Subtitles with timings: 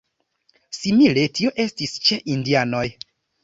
[0.77, 2.87] Simile tio estis ĉe indianoj.